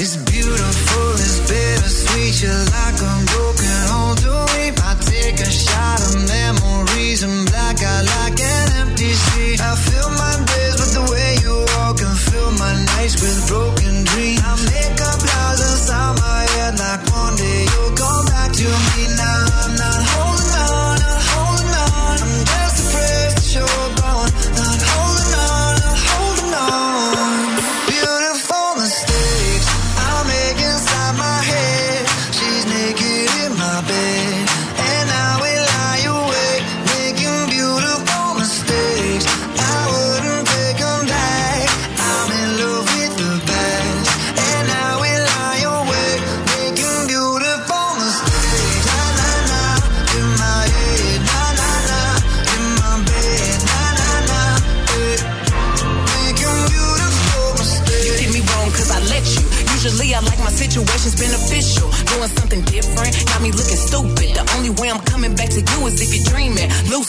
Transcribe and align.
It's 0.00 0.16
beautiful, 0.30 1.10
it's 1.14 1.40
bittersweet. 1.50 2.40
You're 2.40 2.54
like 2.70 3.02
a 3.02 3.24
broken 3.34 3.67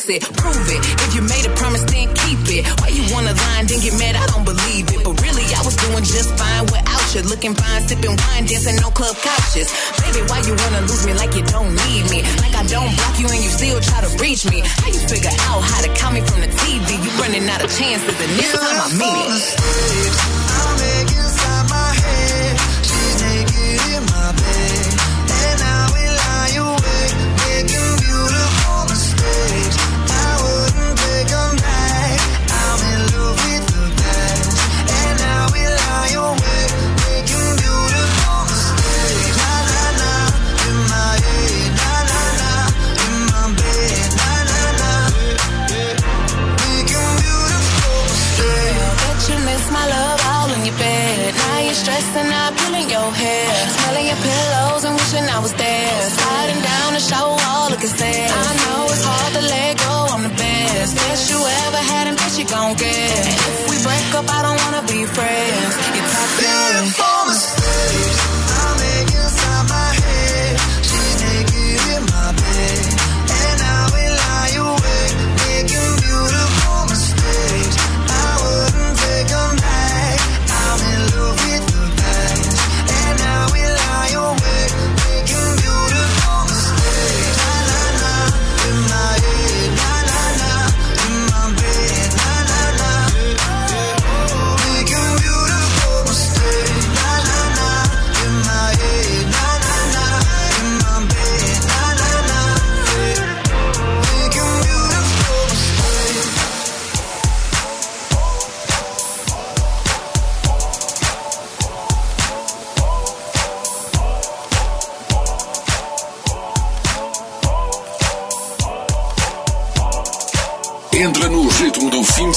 it, 0.10 0.26
prove 0.38 0.68
it. 0.70 0.82
If 1.06 1.16
you 1.16 1.22
made 1.22 1.46
a 1.46 1.54
promise, 1.56 1.84
then 1.86 2.10
keep 2.26 2.42
it. 2.50 2.66
Why 2.82 2.90
you 2.90 3.06
wanna 3.14 3.34
lie 3.34 3.62
and 3.62 3.68
then 3.70 3.80
get 3.80 3.94
mad? 3.98 4.16
I 4.18 4.26
don't 4.34 4.46
believe 4.46 4.90
it. 4.90 5.02
But 5.06 5.16
really, 5.22 5.46
I 5.54 5.62
was 5.62 5.76
doing 5.78 6.04
just 6.04 6.34
fine 6.38 6.66
without 6.70 7.06
you. 7.14 7.22
Looking 7.30 7.54
fine, 7.54 7.88
sipping 7.88 8.18
wine, 8.18 8.46
dancing 8.50 8.82
on 8.82 8.92
club 8.92 9.16
couches. 9.22 9.70
Baby, 10.02 10.26
why 10.30 10.42
you 10.46 10.54
wanna 10.58 10.82
lose 10.90 11.06
me 11.06 11.14
like 11.14 11.34
you 11.38 11.46
don't 11.46 11.74
need 11.86 12.10
me? 12.10 12.26
Like 12.42 12.56
I 12.58 12.66
don't 12.66 12.90
block 12.98 13.16
you 13.22 13.28
and 13.30 13.42
you 13.42 13.50
still 13.50 13.80
try 13.80 14.02
to 14.02 14.12
reach 14.18 14.46
me. 14.50 14.66
How 14.66 14.90
you 14.90 15.02
figure 15.06 15.34
out 15.50 15.62
how 15.62 15.82
to 15.86 15.90
call 15.94 16.12
me 16.12 16.22
from 16.26 16.42
the 16.42 16.50
TV? 16.58 16.98
You 17.00 17.12
running 17.22 17.46
out 17.50 17.62
of 17.64 17.70
chances, 17.70 18.18
and 18.18 18.32
this 18.34 18.50
time 18.58 18.80
I 18.82 18.90
mean 18.98 19.30
it. 19.38 20.40
I'm 20.50 20.80
inside 21.06 21.66
my 21.70 21.90
head. 22.02 22.54
She's 22.82 23.16
naked 23.22 23.82
in 23.94 24.04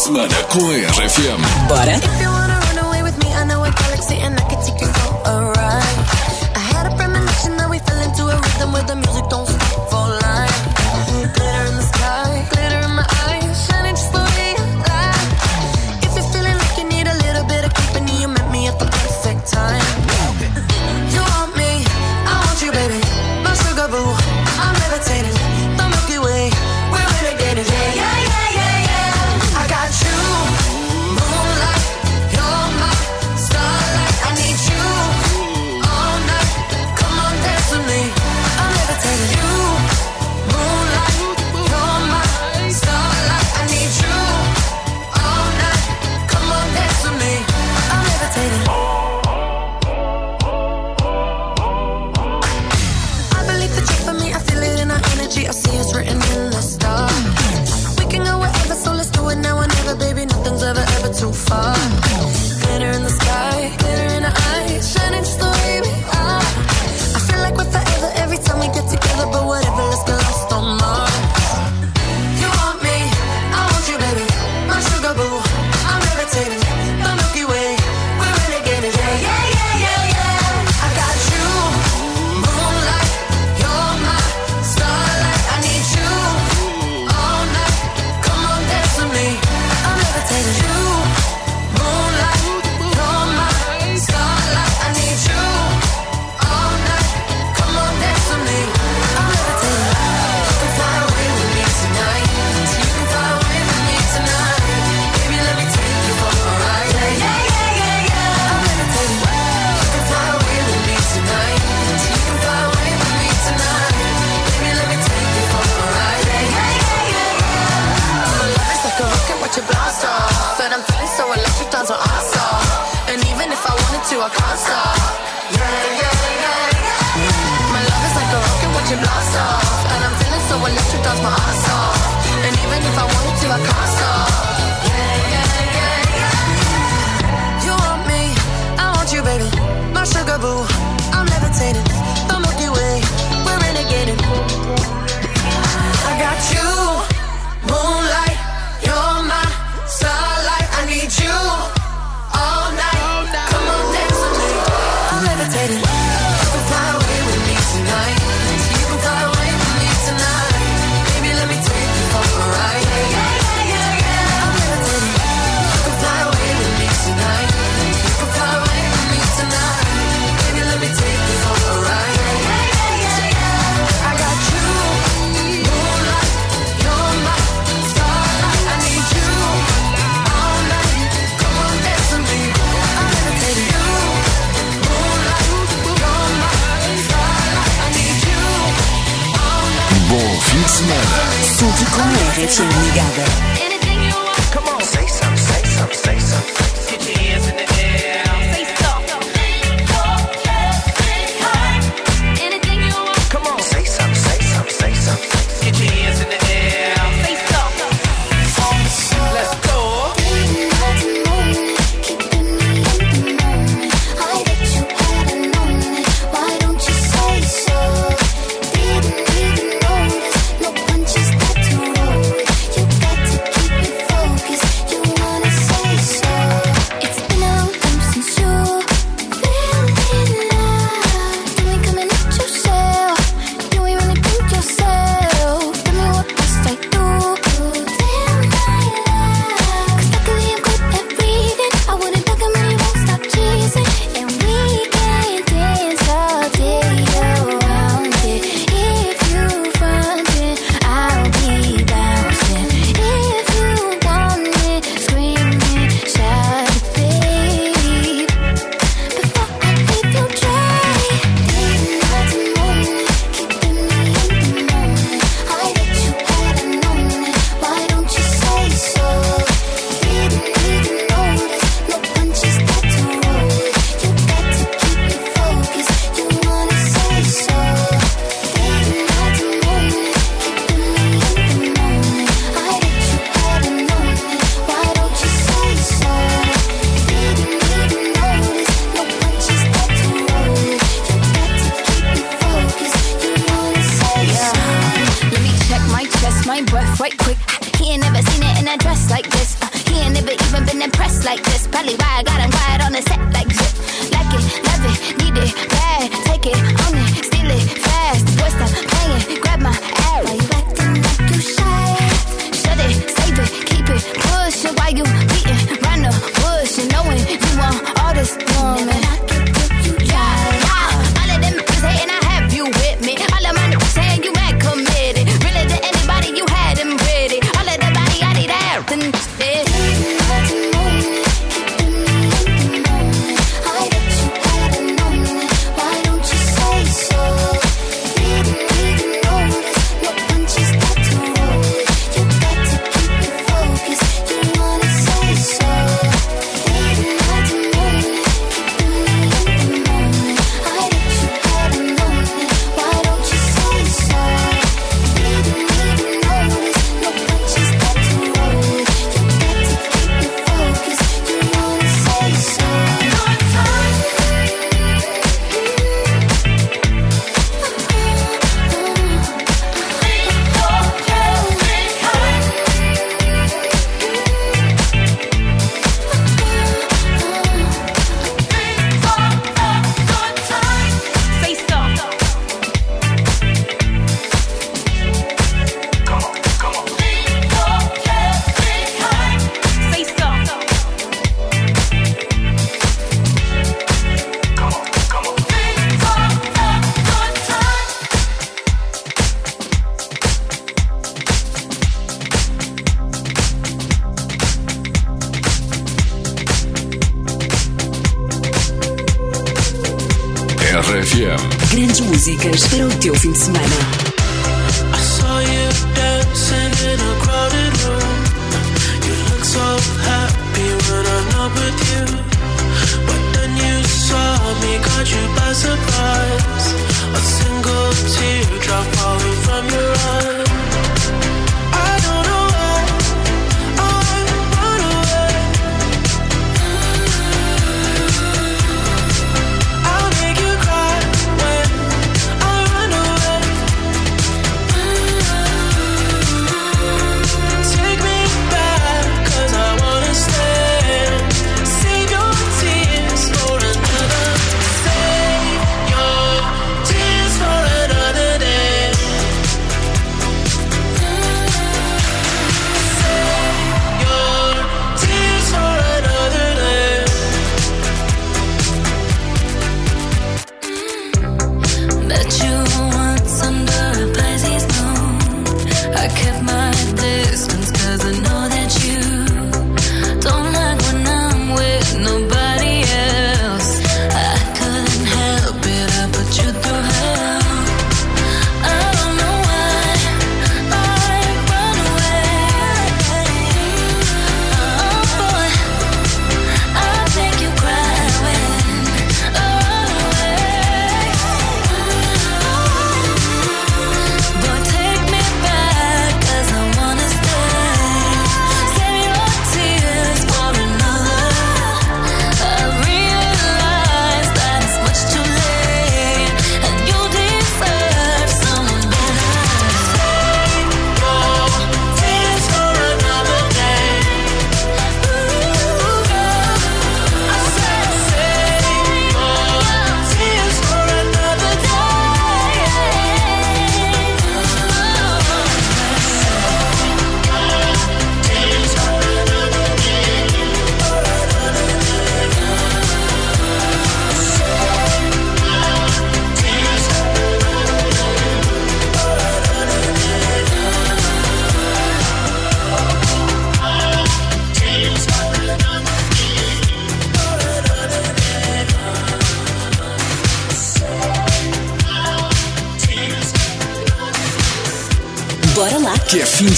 semana 0.02 0.34
com 0.48 0.68
a 0.68 0.74
RFM. 0.74 1.68
Bora! 1.68 2.31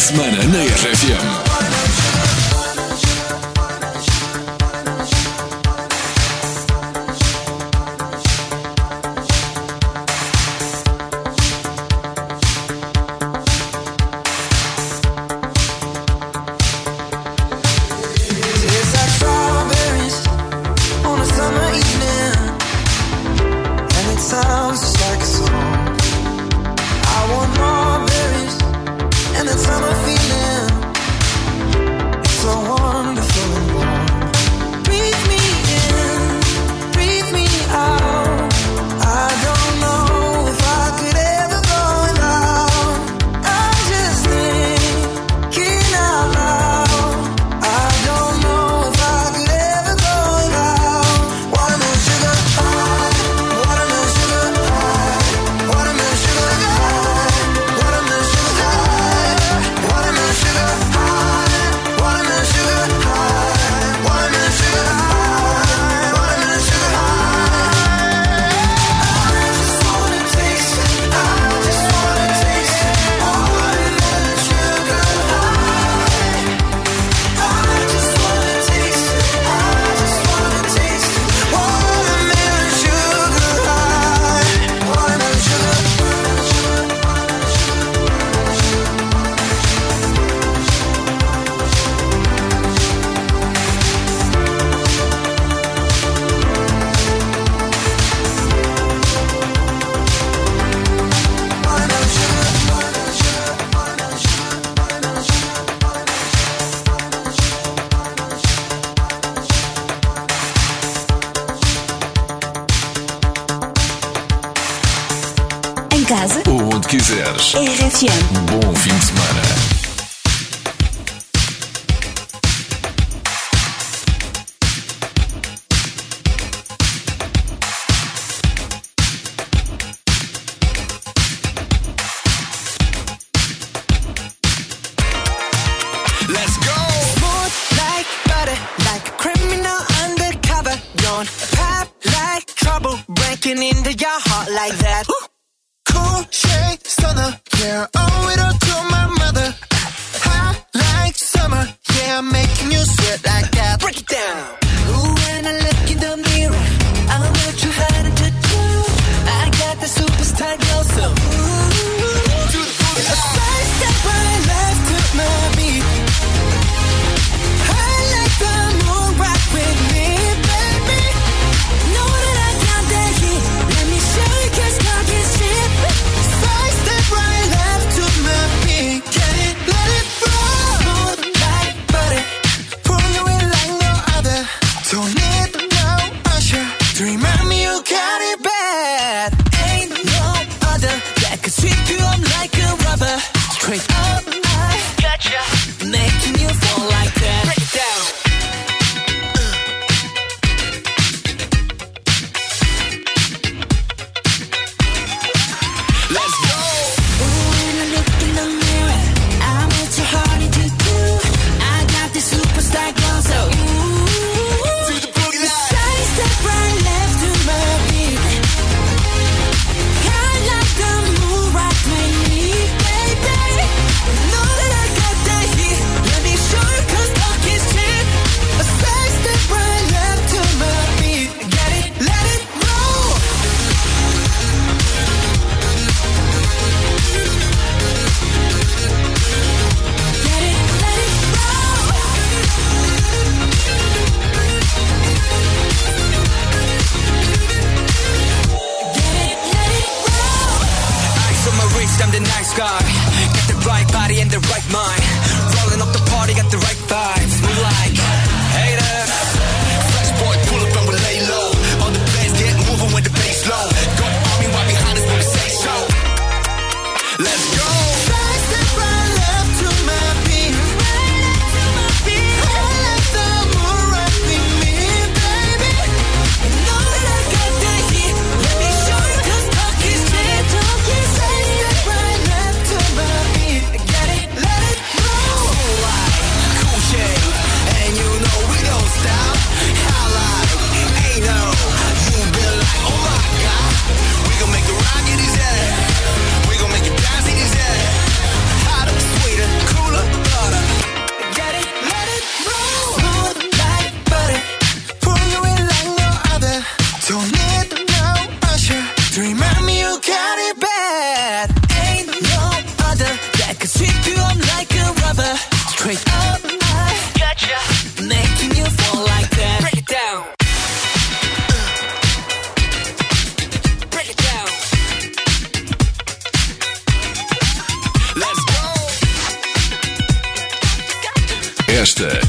Semana 0.05 0.37
na 0.53 0.61
RFM. 0.61 1.44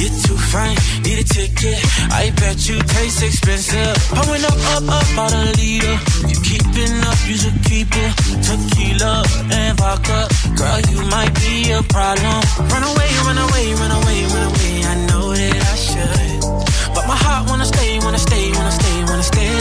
You're 0.00 0.08
too 0.24 0.38
fine, 0.48 0.76
need 1.04 1.20
a 1.20 1.24
ticket. 1.24 1.76
I 2.08 2.32
bet 2.40 2.56
you 2.66 2.80
taste 2.80 3.22
expensive. 3.22 3.92
Pulling 4.08 4.44
up, 4.48 4.56
up, 4.72 4.88
up 4.88 5.18
out 5.20 5.32
a 5.34 5.52
leader. 5.60 5.96
You 6.24 6.40
keeping 6.40 6.96
up, 7.04 7.20
you 7.28 7.36
should 7.36 7.60
keep 7.68 7.92
it. 7.92 8.12
Tequila 8.40 9.22
and 9.52 9.76
vodka, 9.76 10.26
girl, 10.56 10.80
you 10.88 11.04
might 11.12 11.34
be 11.44 11.72
a 11.72 11.82
problem. 11.82 12.40
Run 12.72 12.84
away, 12.90 13.10
run 13.28 13.38
away, 13.44 13.66
run 13.76 13.92
away, 14.00 14.18
run 14.24 14.44
away. 14.48 14.72
I 14.88 14.94
know 15.04 15.34
that 15.36 15.60
I 15.68 15.76
should, 15.76 16.94
but 16.94 17.04
my 17.06 17.16
heart 17.20 17.50
wanna 17.50 17.66
stay, 17.66 17.98
wanna 18.00 18.18
stay, 18.18 18.52
wanna 18.56 18.72
stay, 18.72 19.04
wanna 19.04 19.22
stay 19.22 19.59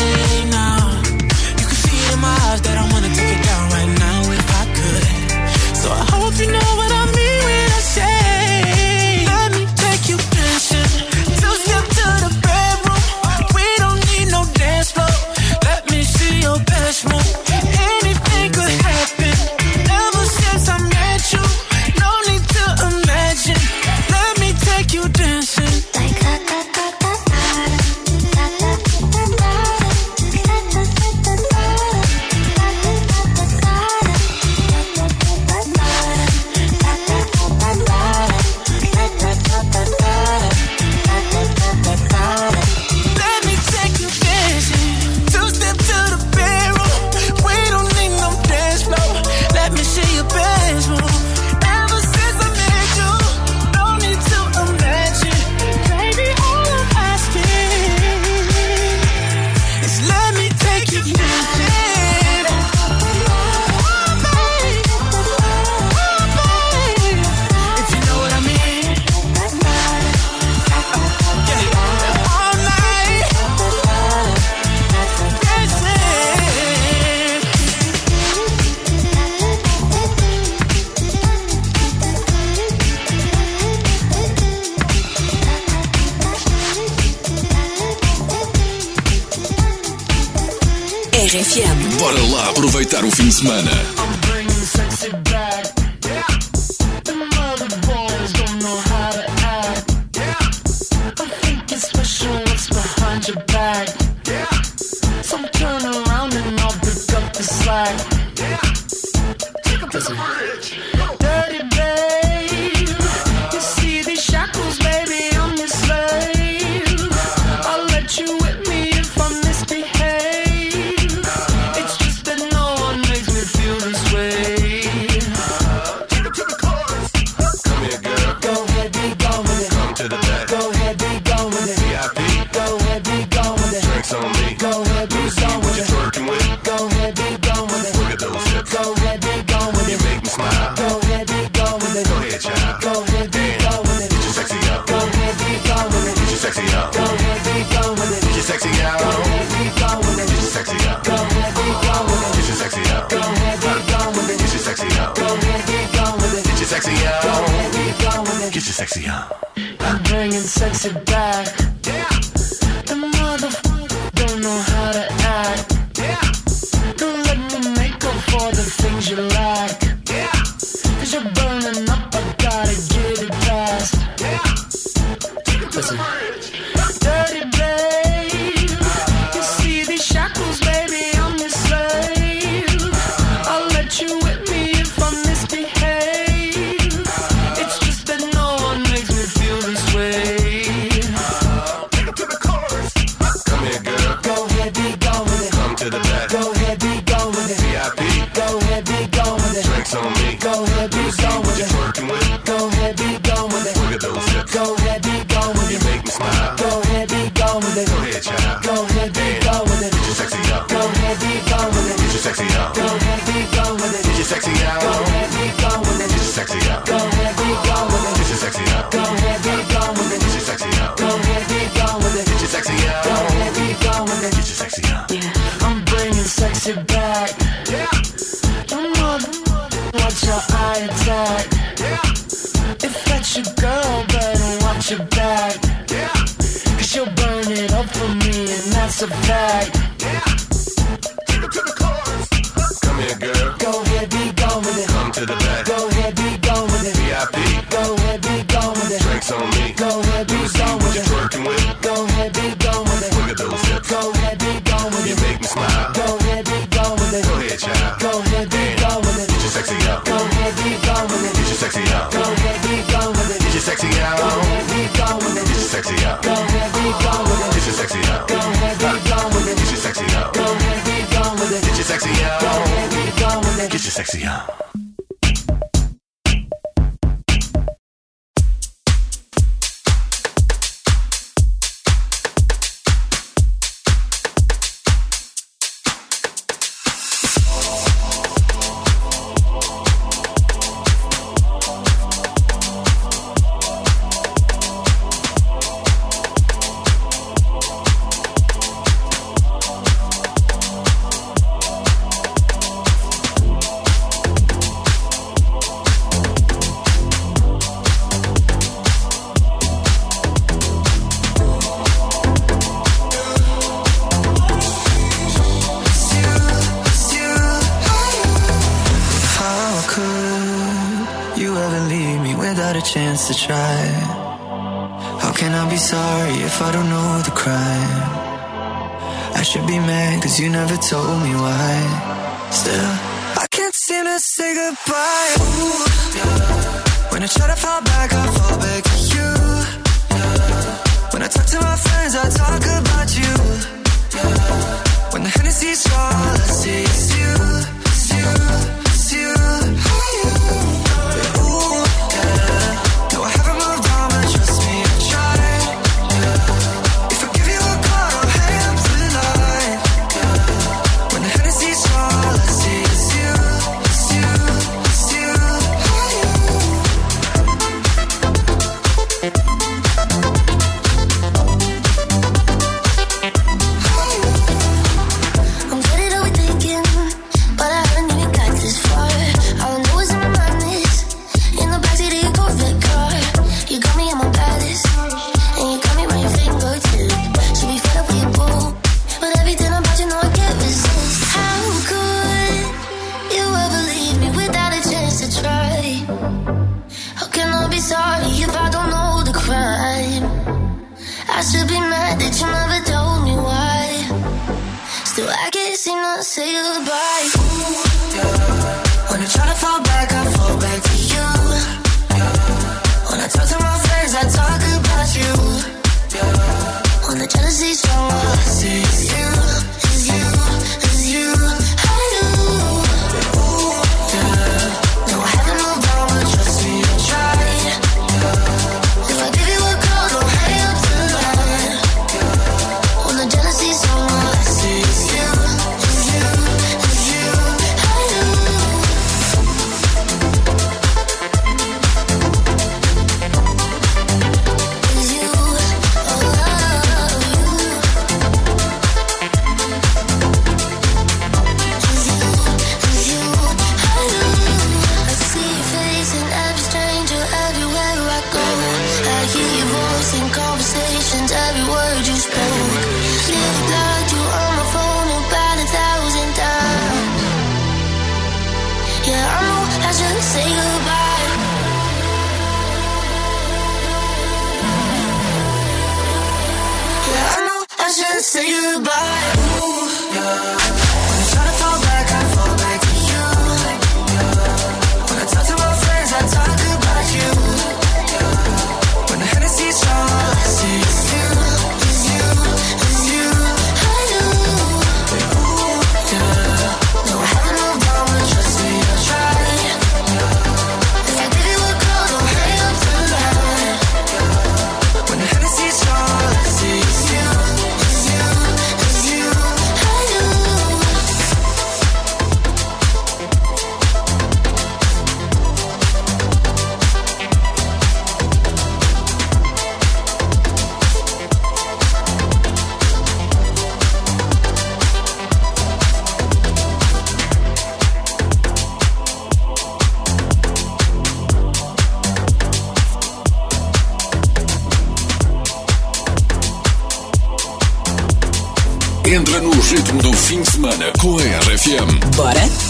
RFM. 542.30 542.69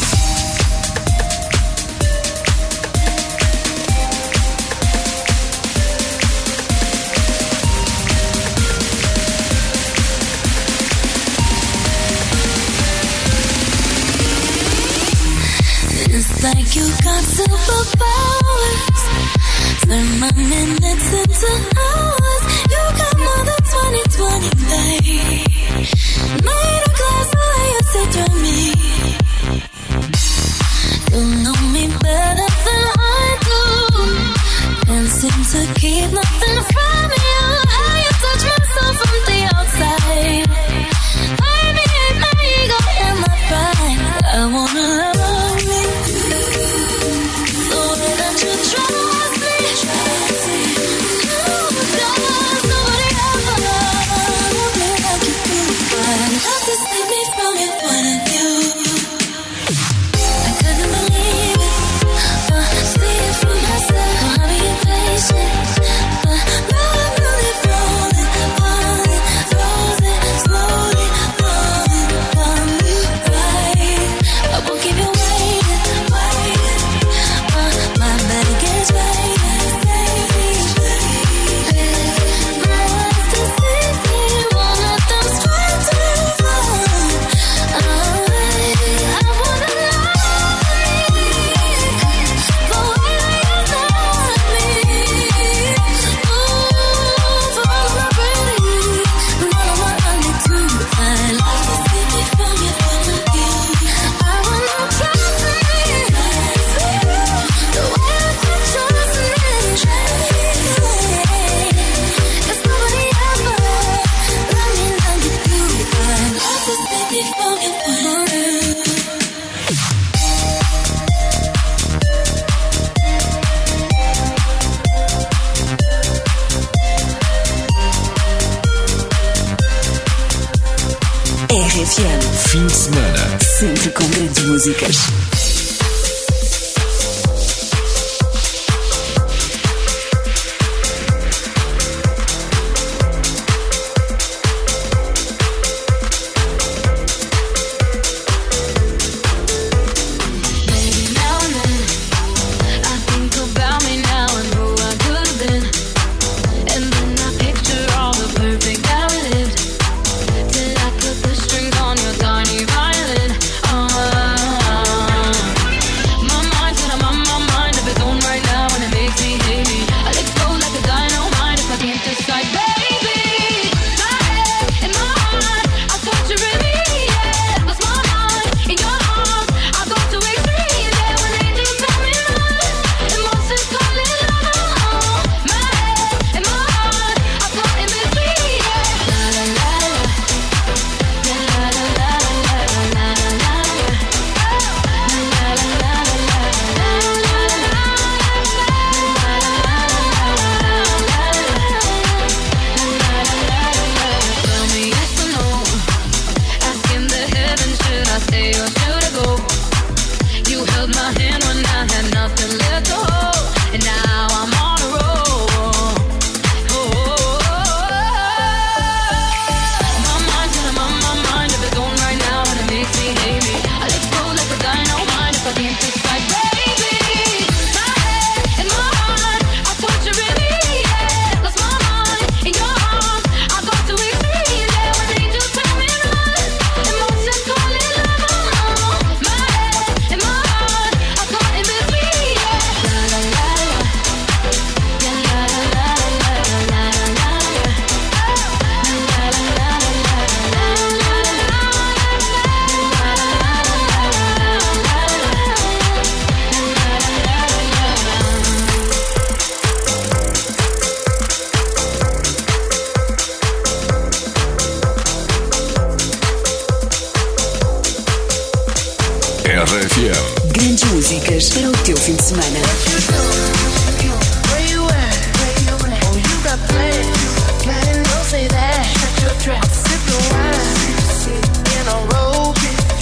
RFM. 269.71 270.51
Grandes 270.51 270.83
músicas 270.85 271.49
para 271.49 271.69
o 271.69 271.71
teu 271.83 271.95
fim 271.95 272.15
de 272.15 272.23
semana. 272.23 272.59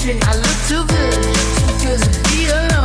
I 0.09 0.35
look 0.35 0.57
too 0.67 0.83
good 0.87 2.03
to 2.03 2.29
be 2.29 2.47
alone. 2.47 2.76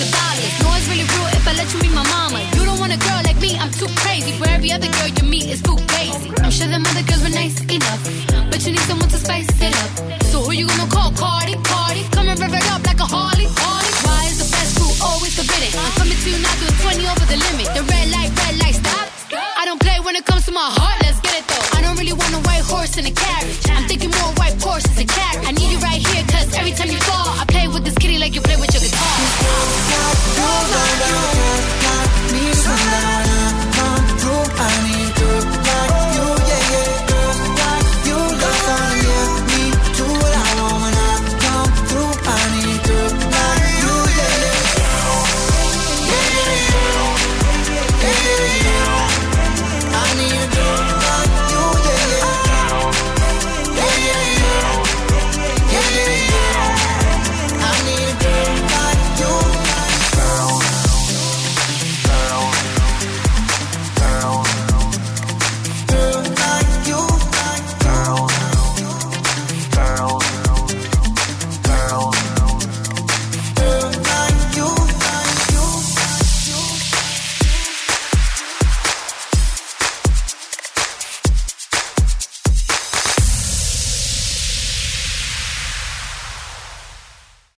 For 0.00 0.10
dollars. 0.12 0.69